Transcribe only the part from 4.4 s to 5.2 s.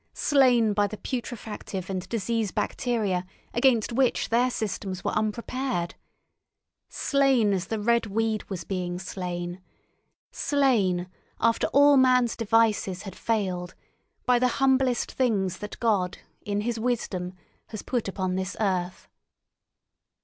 systems were